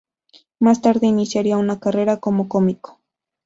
[0.59, 2.97] Más tarde iniciaría una carrera como cómico.